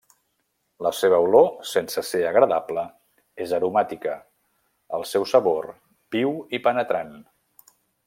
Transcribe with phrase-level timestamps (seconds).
[0.85, 2.87] La seva olor, sense ser agradable,
[3.47, 4.17] és aromàtica;
[4.99, 5.71] el seu sabor,
[6.19, 7.17] viu i penetrant.